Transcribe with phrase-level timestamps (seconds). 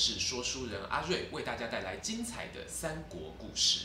[0.00, 3.80] 是说书人阿瑞，为大家带来精彩的三国故事。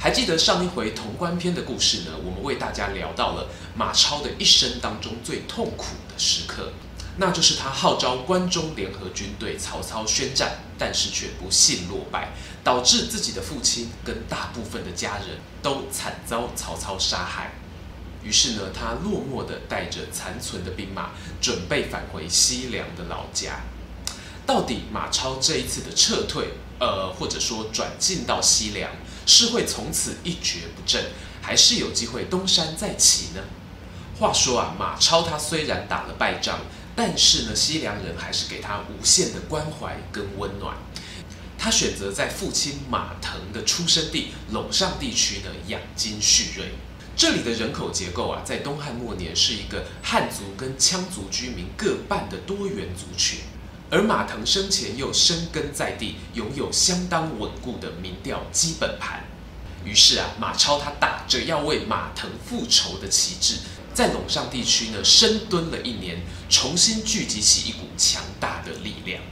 [0.00, 2.12] 还记得上一回潼关篇的故事呢？
[2.24, 6.72] 我们为大家聊到了马超的一生当中最痛苦的时刻，
[7.18, 12.30] 那就是他号召关中联合军对曹操宣战，但是却不幸落败，
[12.64, 17.52] 导致自己的父亲跟大部分的家人都惨遭曹操杀害。
[18.24, 21.10] 于是呢，他落寞地带着残存的兵马，
[21.42, 23.60] 准备返回西凉的老家。
[24.48, 28.90] 到底马超这一次的撤退，呃，或者说转进到西凉，
[29.26, 31.04] 是会从此一蹶不振，
[31.42, 33.42] 还是有机会东山再起呢？
[34.18, 36.60] 话说啊，马超他虽然打了败仗，
[36.96, 40.74] 但是呢，西凉人还是给他无限的关怀跟温暖。
[41.58, 46.70] 他选择在父亲马腾的出生地陇上地区呢养精蓄锐。
[47.14, 53.40] 这里的人口结构啊，在东汉末年是一个汉族跟羌族居民各半的多元族群。
[53.90, 59.24] 而马腾生前又深耕在地，拥有相当稳固的民调基本盘。
[59.82, 63.60] 于是啊，马超他打着要为马腾复仇的旗帜，
[63.94, 66.20] 在陇上地区呢深蹲了一年，
[66.50, 69.22] 重新聚集起一股强大的力量。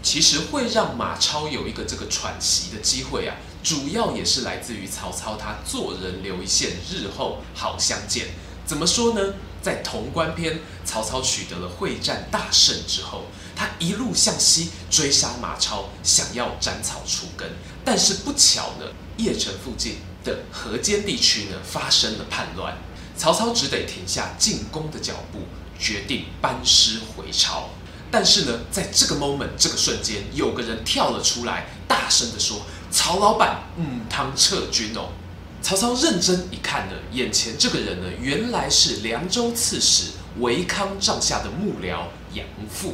[0.00, 8.28] 其实会让马超有一个这个喘息的机会啊，主要也是来自于曹操他做人留一线，日后好相见。
[8.64, 9.34] 怎么说呢？
[9.64, 13.22] 在潼关篇，曹操取得了会战大胜之后，
[13.56, 17.48] 他一路向西追杀马超，想要斩草除根。
[17.82, 18.84] 但是不巧呢，
[19.16, 22.76] 邺城附近的河间地区呢发生了叛乱，
[23.16, 25.38] 曹操只得停下进攻的脚步，
[25.78, 27.70] 决定班师回朝。
[28.10, 32.60] 但是呢，在这个 moment 这个瞬间，有个人跳了出来，大声地说
[32.92, 35.08] ：“曹老板，嗯，汤撤军哦。”
[35.64, 42.92] 曹操认真一看呢，眼前这个人呢，原来是凉州刺史韦康帐下的幕僚杨阜。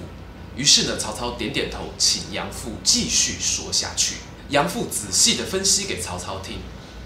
[0.54, 4.19] 于是呢，曹操点点头，请杨阜继续说下去。
[4.50, 6.59] 杨阜仔细地分析给曹操听，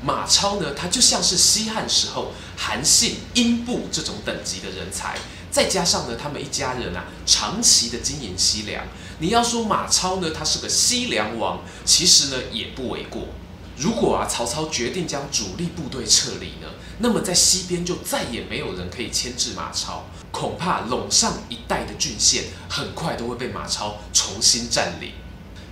[0.04, 5.16] 马超呢，他就像是西汉时候韩信、英布这种等级的人才，
[5.50, 8.86] 再加上呢，他们一家人啊，长期的经营西凉。
[9.19, 13.28] 你要说马超呢，他是个西凉王，其实呢，也不为过。
[13.76, 16.68] 如果啊，曹操决定将主力部队撤离呢，
[16.98, 25.10] 那么在西边就再也没有人可以牵制马超，恐怕陇上一带的郡县很快都会被马超重新占领。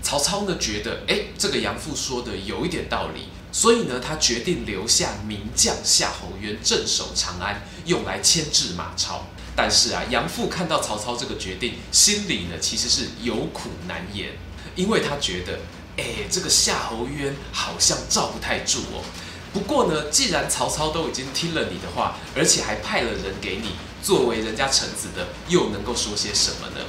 [0.03, 9.25] 曹操呢觉得，哎，这个杨阜说的有一点道理，所以呢，他决定留下名将夏侯渊镇守长安，用来牵制马超。
[9.55, 14.33] 但是啊，杨阜看到曹操这个决定，心里呢其实是有苦难言，
[14.75, 15.61] 因为他觉得。
[15.97, 19.05] 哎，这个夏侯渊好像罩不太住哦。
[19.53, 26.87] 不过呢，既然曹操都已经听了你的话，而且还派了人给你，作为人家臣子的，又能够说些什么呢？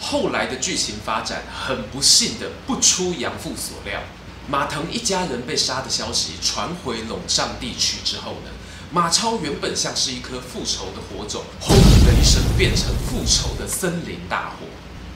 [0.00, 4.00] 后来的剧情发展，很不幸的不出杨阜所料，
[4.48, 8.50] 马腾一家人被杀的消息传回陇上地区之后呢，
[8.90, 14.66] 马超原本像是一颗复仇的火种，轰的一声变成复仇的森林大火。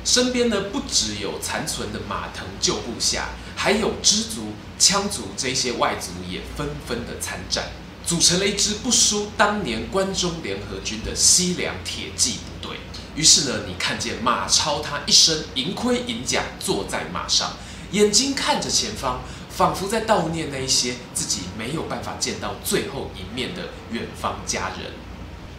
[0.05, 7.71] 身边呢，不只有残存的马腾旧部下，还有知族、羌族这些外族也纷纷的参战，
[8.07, 12.77] 组成了一支不输当年关中联合军的西凉铁骑部队。
[13.17, 17.57] 于是呢，你看见马超他一身银盔银甲，坐在马上，
[17.93, 24.93] 眼睛看着前方，仿佛在悼念那一些自己没有办法见到最后一面的远方家人。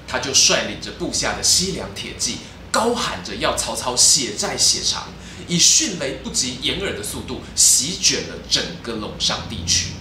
[0.07, 2.37] 他就率领着部下的西凉铁骑。
[2.75, 5.07] 高喊着要曹操血债血偿，
[5.47, 9.91] 以迅雷不及掩耳的速度席卷了整个陇上地区。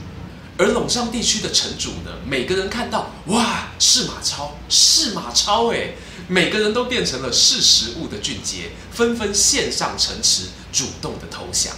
[0.59, 5.95] 而陇上地区的城主呢，每个人看到哇，是马超，是马超诶，
[6.27, 11.73] 每个人都变成了识时务的俊杰，纷纷献上城池，主动的投降。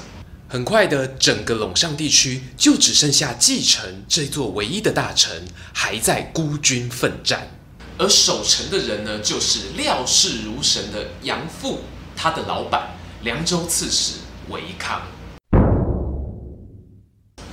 [0.49, 7.51] 很快的，整个陇上地区就只剩下继承这座唯一的大城还在孤军奋战。
[7.99, 11.79] 而守城的人呢，就是料事如神的杨阜，
[12.15, 12.91] 他的老板
[13.23, 14.17] 凉州刺史
[14.51, 15.01] 韦康。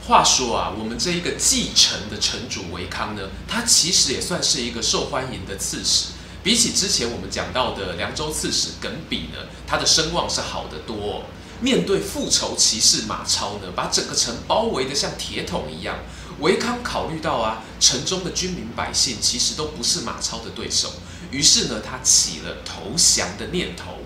[0.05, 6.07] 话说啊，我们这一个继承的城主韦康呢，他其实也算是一个受欢迎的刺史，
[6.43, 11.23] 比起之前我们讲到的凉州刺史耿比呢，他的声望是好得多。
[11.61, 15.99] 面对复仇骑士马超呢，把整个城包围得像铁桶一样，
[16.39, 20.91] 维康考虑到啊，城中的军民百姓其实都不是马超的对手，
[21.31, 23.99] 于是呢，他起了投降的念头。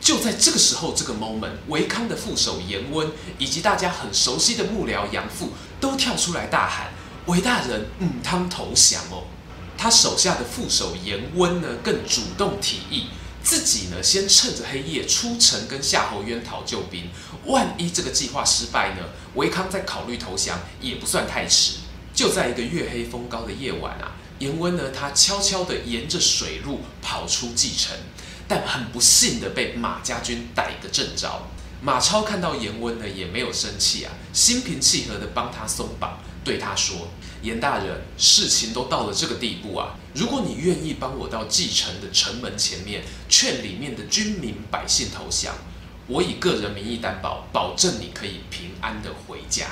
[0.00, 6.92] 就在这个时候，这个 moment，维康的副手严温以及大家很熟悉的幕僚杨阜都跳出来大喊
[7.26, 9.24] ：“韦大人，嗯，他们投降哦！”
[9.76, 13.08] 他手下的副手严温呢，更主动提议
[13.42, 17.08] 自己呢，先趁着黑夜出城跟夏侯渊讨救兵。
[17.46, 19.02] 万一这个计划失败呢，
[19.34, 21.78] 维康再考虑投降也不算太迟。
[22.14, 27.96] 就在一个月黑风高的夜晚啊，严温呢，他悄悄地沿着水路跑出蓟城。
[28.50, 31.46] 但很不幸的被马家军逮个正着。
[31.80, 37.08] 马超看到严温呢，也没有生气啊，心平气和的帮他松绑，对他说
[37.42, 45.54] ：“严大人，事情都到了这个地步啊，如果你愿意帮我到蓟城的城门前面，劝里面的军民百姓投降，
[46.08, 49.66] 我以个人名义担保，保证你可以平安的回家。”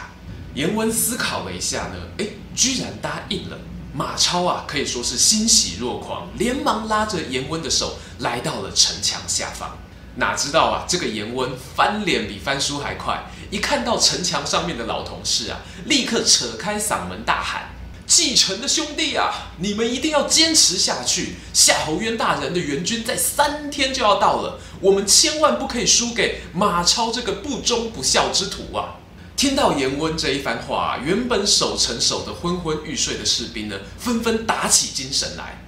[0.55, 3.59] 严温思考了一下呢，诶，居然答应了。
[3.93, 9.77] 马超啊，可以说是欣喜若狂，连忙拉着严温的手来到了城墙下方。
[10.17, 17.71] 哪知道啊，这个严温翻脸比翻书还快，一看到城墙上面的老同事啊，立刻扯开嗓门大喊
[18.07, 21.35] ：“继承的兄弟啊，你们一定要坚持下去！
[21.53, 28.97] 夏侯渊大人的援军在三天就要到了，我们千万不可以输给马超这个不忠不孝之徒啊！”
[29.37, 35.61] 听到严温这一番话，原本守城守得昏昏欲睡的士兵呢，纷纷打起精神来。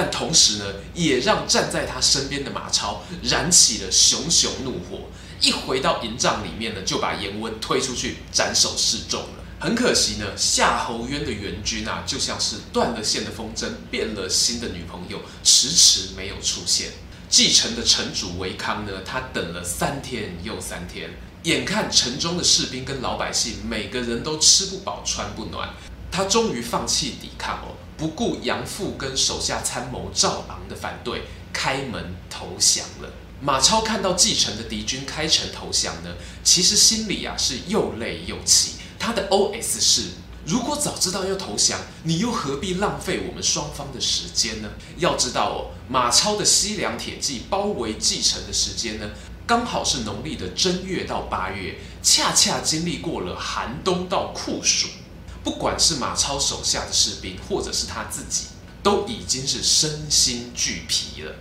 [0.00, 0.64] 但同时呢，
[0.94, 5.10] 也让站在他身边的马超燃起了熊熊怒火。
[5.42, 9.44] 一回到营帐里面呢，就把严温推出去斩首示众了。
[9.58, 16.92] 很可惜呢，夏侯渊的援军啊，就像是断了线的风筝，变了心的女朋友，迟迟没有出现。
[17.28, 21.10] 蓟城的城主维康呢，他等了三天又三天。
[21.42, 25.68] 眼看城中的士兵跟老百姓每个人都吃不饱穿不暖，
[26.10, 33.10] 他终于放弃抵抗哦，不顾杨阜跟手下参谋赵昂的反对，开门投降了。
[33.42, 38.76] 马超看到蓟城的敌军开城投降呢，其实心里啊是又累又气。
[38.98, 40.02] 他的 OS 是：
[40.46, 44.70] 如果早知道要投降，你又何必浪费我们双方的时间呢？
[44.96, 49.10] 要知道哦，马超的西凉铁骑包围蓟城的时间呢，
[49.46, 54.88] 刚好是农历的正月到八月，恰恰经历过了寒冬到酷暑。
[55.42, 58.46] 不管是马超手下的士兵，或者是他自己，
[58.82, 61.32] 都已经是身心俱疲了。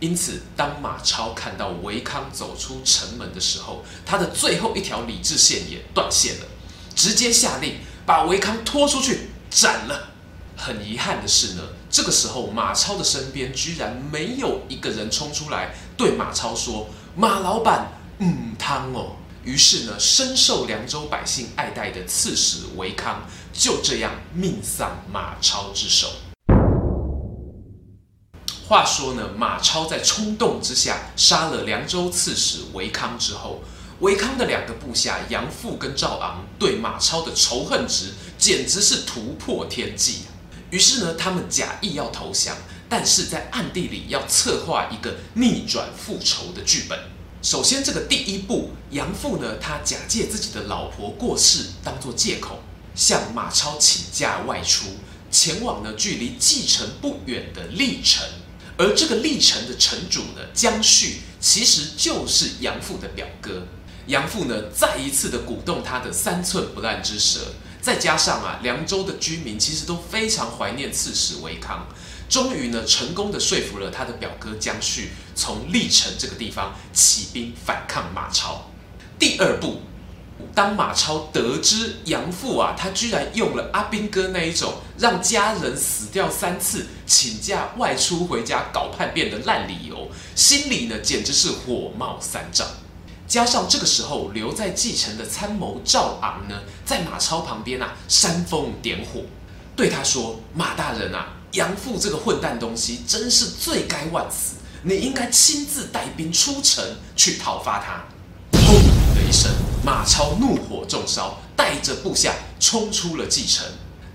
[0.00, 6.46] 因此，当马超看到维康走出城门的时候，他的最后一条理智线也断线了，
[6.94, 10.08] 直接下令把维康拖出去斩了。
[10.56, 16.88] 很遗憾的是呢，这个时候马超的身边居然没有一个人冲出来对马超说。
[17.14, 19.16] 马老板，嗯，汤哦。
[19.44, 26.12] 于是呢，深受凉州百姓爱戴的刺史韦康就这样命丧马超之手。
[28.68, 33.62] 话说呢，马超在冲动之下杀了凉州刺史韦康之后，
[34.00, 40.20] 韦康的两个部下杨阜跟赵昂对马超的仇恨值简直是突破天际。
[40.70, 42.56] 于是呢，他们假意要投降。
[42.88, 46.98] 但是在暗地里要策划一个逆转复仇的剧本。
[47.42, 52.62] 首先，这个第一步，杨阜呢，他假借自己的老婆过世当做借口，
[52.94, 54.86] 向马超请假外出，
[55.28, 58.24] 前往呢距离蓟城不远的历城。
[58.78, 63.66] 而这个历城的城主呢，姜旭其实就是杨阜的表哥。
[64.06, 67.40] 杨阜呢，再一次的鼓动他的三寸不烂之舌，
[67.80, 71.88] 再加上啊，凉州的居民其实都非常怀念刺史维康。
[72.32, 78.70] 终于呢，成功的说服了他的表哥姜续，从历城这个地方起兵反抗马超。
[79.18, 79.82] 第二步，
[80.54, 92.66] 当马超得知杨阜啊，他居然用了阿兵哥那一种让家人死掉三次，请假外出回家搞叛变的烂理由，心里呢简直是火冒三丈。
[93.28, 99.20] 加上这个时候留在蓟城的参谋赵昂呢，在马超旁边啊煽风点火，
[99.76, 104.54] 对他说：“马大人啊。”杨阜这个混蛋东西真是罪该万死！
[104.84, 106.82] 你应该亲自带兵出城
[107.14, 108.04] 去讨伐他。
[108.58, 108.74] 轰
[109.14, 109.50] 的一声，
[109.84, 113.66] 马超怒火中烧，带着部下冲出了蓟城。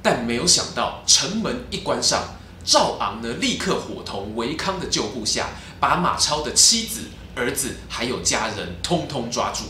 [0.01, 2.23] 但没有想到，城门一关上，
[2.65, 7.01] 赵昂呢立刻伙同韦康的旧部下，把马超的妻子、
[7.35, 9.65] 儿子还有家人通通抓住，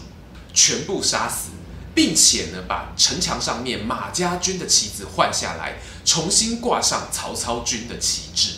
[0.53, 1.49] 全部杀死。
[1.97, 8.51] 并且呢，把城墙上面马家军的旗子换下来，重新挂上曹操军的旗帜。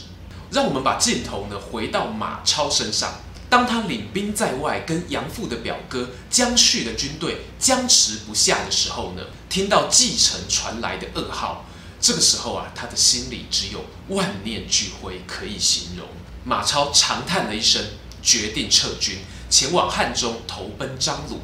[0.51, 3.13] 让我们把镜头呢回到马超身上。
[3.49, 11.63] 当他领兵在外，跟杨阜的表哥姜旭的军队僵持不下的时候呢，听到继承传来的噩耗，
[12.01, 16.05] 这个时候啊，他的心里只有万念俱灰可以形容。
[16.43, 17.81] 马超长叹了一声，
[18.21, 19.19] 决定撤军，
[19.49, 21.39] 前往汉中投奔张鲁。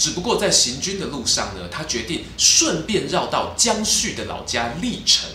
[0.00, 5.28] 只不过在行军的路上呢，他决定顺便绕到姜旭的老家历城，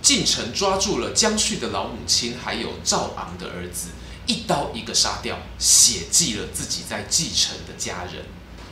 [0.00, 3.88] 进城抓住了姜旭的老母亲，还有赵昂的儿子，
[4.24, 8.24] 一刀一个杀掉，血祭了自己在继承的家人。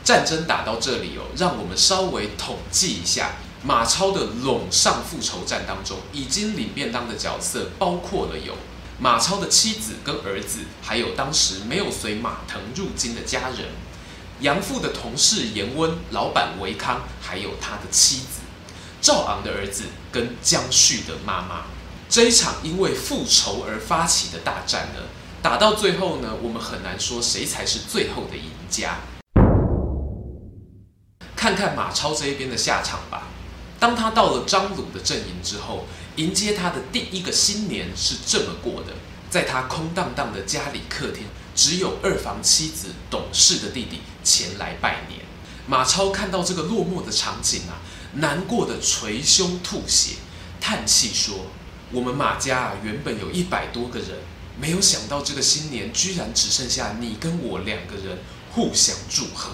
[0.03, 8.55] 战争打到这里哦，让我们稍微统计一下，马超的陇上复仇战当中，已经领便当的角色包括了有
[8.99, 13.69] 马超的妻子跟儿子，还有当时没有随马腾入京的家人。
[14.41, 18.41] 杨阜的同事严温、老板维康，还有他的妻子
[19.01, 21.65] 赵昂的儿子跟江旭的妈妈，
[22.09, 25.01] 这一场因为复仇而发起的大战呢，
[25.41, 28.97] 打到最后呢，我们很难说谁才是最后的赢家。
[31.35, 33.27] 看看马超这一边的下场吧。
[33.79, 35.85] 当他到了张鲁的阵营之后，
[36.17, 38.93] 迎接他的第一个新年是这么过的，
[39.29, 41.23] 在他空荡荡的家里客厅。
[41.55, 45.21] 只有二房妻子董氏的弟弟前来拜年。
[45.67, 47.81] 马超看到这个落寞的场景啊，
[48.13, 50.17] 难过的捶胸吐血，
[50.61, 51.47] 叹气说
[51.91, 54.09] ：“我们马家啊，原本有一百多个人，
[54.61, 58.19] 没有想到这个新年居然只剩下你跟我两个人
[58.51, 59.53] 互相祝贺。”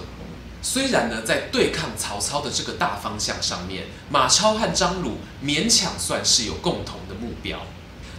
[0.61, 7.65] 虽然呢，在对抗曹操的这个大方向上面，马超和张鲁勉强算是有共同的目标。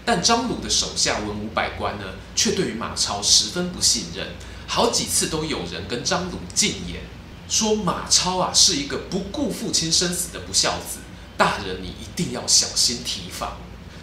[0.04, 2.04] 但张鲁的手下文武百官呢，
[2.34, 4.26] 却对于马超十分不信任。
[4.66, 7.02] 好几次都有人跟张鲁进言，
[7.48, 10.98] 说马超啊是一个不顾父亲生死的不孝子，
[11.36, 13.58] 大人你一定要小心提防。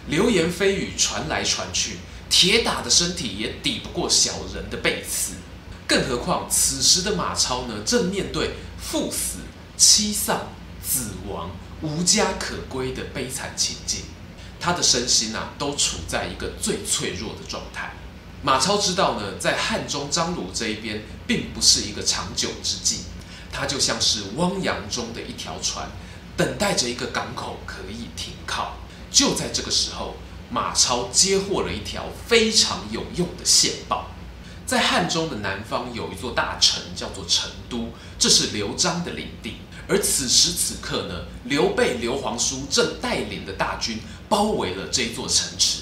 [0.08, 5.34] 流言蜚语传来传去，铁打的身体也抵不过小人的背刺。
[5.86, 9.38] 更何况此时的马超呢，正面对父死、
[9.76, 10.48] 妻丧、
[10.80, 11.50] 子亡、
[11.82, 14.02] 无家可归的悲惨情境。
[14.60, 17.94] 他的身心啊，都处在一个最脆弱的状态。
[18.42, 23.00] 马超知道呢，在汉中张鲁这一边，并不是一个长久之计。
[23.52, 25.90] 他就像是汪洋中的一条船，
[26.36, 28.76] 等待着一个港口可以停靠。
[29.10, 30.14] 就在这个时候，
[30.50, 34.06] 马超接获了一条非常有用的线报。
[34.64, 39.56] 在汉中的南方有一座大城，叫做成都，这是刘璋的领地。
[39.90, 45.80] 而此时此刻呢，刘备刘皇叔正带领的大军包围了这座城池，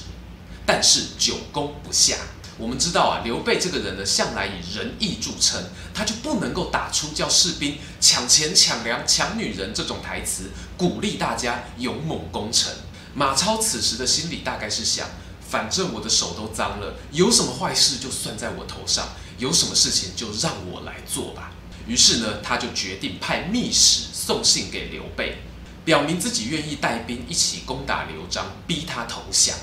[0.64, 2.16] 但是久攻不下。
[2.56, 5.62] 我们知道啊，刘备这个人呢，向来以仁义著称，
[5.92, 10.44] 他就不能够打出叫士兵抢钱、抢粮、抢女人这种台词，
[10.78, 12.72] 鼓励大家勇猛攻城。
[13.12, 15.06] 马超此时的心里大概是想，
[15.50, 21.52] 反正我的手都脏了，有什么坏事就算在我头上，有什么事情就让我来做吧。
[21.88, 25.38] 于是呢，他就决定派密使送信给刘备，
[25.86, 29.56] 表明自己愿意带兵一起攻打刘璋，逼他投降。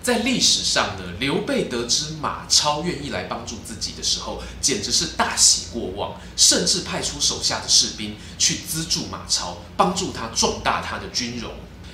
[0.00, 11.52] 在历史上呢，刘备得知马超愿意来帮助自己的时候，简直是大喜过望，甚至派出手下的士兵去资助马超，帮助他壮大他的军容。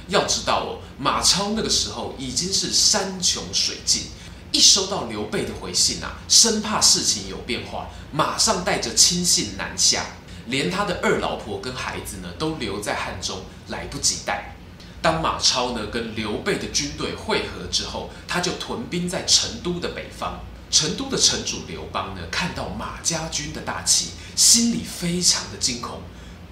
[0.09, 4.05] 要知道哦，马超那个时候已经是山穷水尽。
[4.53, 10.07] 一收到刘备的回信啊，生怕事情有变化，马上带着亲信南下，
[10.47, 14.57] 连他的二老婆跟孩子呢都留在汉中，来不及带。
[15.01, 20.41] 当马超呢跟刘备的军队会合之后，他就屯兵在成都的北方。
[20.71, 26.03] 成都的城主刘邦呢看到马家军的大旗，心里非常的惊恐，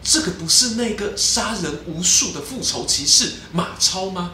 [0.02, 4.32] 这个不是那个杀人无数的复仇骑士马超吗？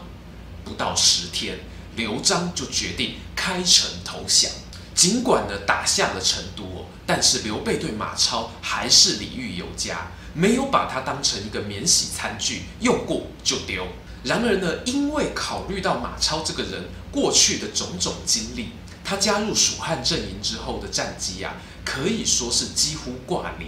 [0.63, 1.59] 不到十天。
[1.95, 4.51] 刘璋就决定开城投降，
[4.95, 13.87] 尽管呢打下了成都，但是刘备对马超还是礼遇有加，没有把他当成一个免洗餐具，用过就丢。
[14.23, 18.69] 然而呢，因为考虑到马超这个人过去的种种经历，
[19.03, 23.67] 他加入蜀汉阵营之后的战绩啊，可以说是几乎挂零。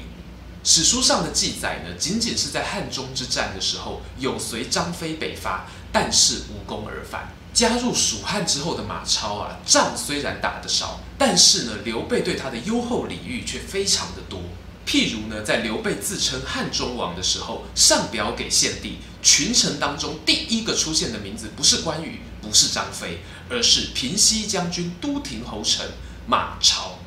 [0.64, 7.32] 史书上的记载呢，仅仅是在汉中之战的时候有随张飞北伐，但是无功而返。
[7.56, 14.42] 加入蜀汉之后的马超啊，仗虽然打得少，但是呢，刘备对他的优厚礼遇却非常的多。
[14.86, 25.88] 譬如呢，在刘备自称汉中王的时候，上表给献帝，群臣当中第一个出现的名字不是关羽，不是张飞，而是平西将军都亭侯臣
[26.28, 27.00] 马超。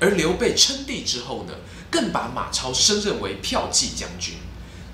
[0.00, 1.54] 而刘备称帝之后呢，
[1.88, 4.34] 更把马超升任为骠骑将军，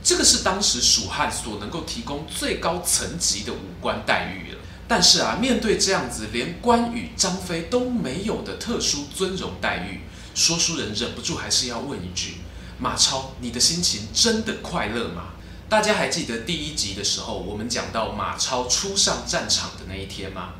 [0.04, 4.55] 这个是当时蜀汉所能够提供最高层级的武官待遇了。
[4.88, 10.00] 但是啊，面对这样子连关羽、张飞都没有的特殊尊荣待遇，
[10.34, 12.34] 说书人忍不住还是要问一句：
[12.78, 15.30] 马超，你的心情真的快乐吗？
[15.68, 20.50] 大家还记得第一集的时候，我们讲到马超初上战场的那一天吗？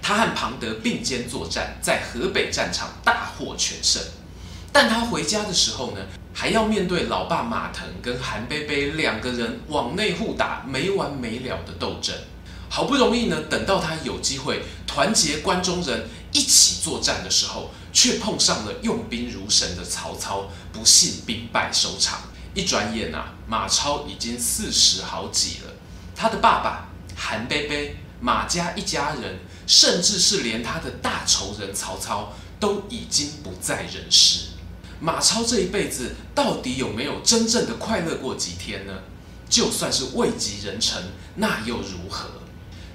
[0.00, 4.02] 他和庞德并肩作战，在河北战场大获全胜。
[4.72, 6.00] 但他回家的时候呢，
[6.32, 12.14] 还要面对老爸马腾跟韩贝贝两个人往内互打，没完没了的斗争。
[12.74, 22.22] 好不容易呢，等到他有机会团结关中人一起作战的时候，却碰上了用兵如神的曹操，不幸兵败收场。
[22.52, 25.72] 一转眼啊，马超已经四十好几了，
[26.16, 29.38] 他的爸爸韩贝贝、马家一家人，
[29.68, 34.46] 甚至是连他的大仇人曹操，都已经不在人世。
[34.98, 38.92] 马超这一辈子到底有没有真正的快乐过几天呢？
[39.48, 41.00] 就算是位极人臣，
[41.36, 42.28] 那又如何？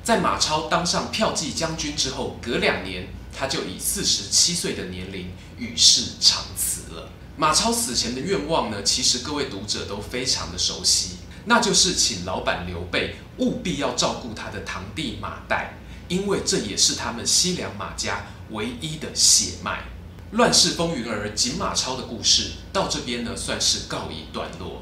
[0.10, 7.12] 在马超当上票骑将军之后，隔两年他就以四十七岁的年龄与世长辞了。
[7.38, 15.68] 马超死前的愿望呢，其实各位读者都非常的熟悉，那就是请老板刘备务必要照顾他的堂弟马岱，
[16.08, 19.84] 因为这也是他们西凉马家唯一的血脉。
[20.32, 24.82] 乱世风云儿锦马超的故事到这边呢，算是告一段落。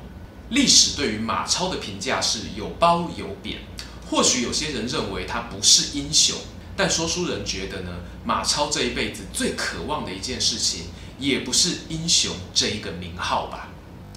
[0.52, 3.60] 历史对于马超的评价是有褒有贬。
[4.10, 6.38] 或许有些人认为他不是英雄，
[6.76, 7.92] 但说书人觉得呢，
[8.24, 10.86] 马超这一辈子最渴望的一件事情，
[11.20, 13.70] 也不是英雄这一个名号吧。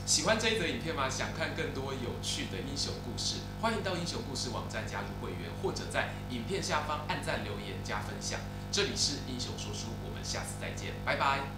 [0.06, 1.08] 喜欢这一则影片吗？
[1.10, 8.38] 想看更多有趣的英雄故事，欢迎到英雄故事网站加入会员，或者在影片下方按赞、留言、加分享。
[8.72, 11.50] 这里是英雄说书，我们下次再见，拜拜。